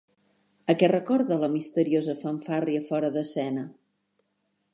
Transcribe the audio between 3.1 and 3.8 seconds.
d'escena?